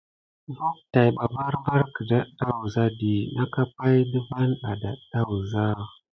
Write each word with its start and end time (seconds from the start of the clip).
Vo 0.55 0.69
täbana 0.93 1.31
ɓarbar 1.35 1.83
ke 1.93 2.01
ɗeɗa 2.09 2.45
wuza 2.57 2.85
dit 2.97 3.25
nekua 3.35 3.63
pay 3.75 3.97
ɗe 4.11 4.19
van 4.29 4.49
à 4.69 4.71
ɗaɗa 4.81 5.19
wuza. 5.29 5.63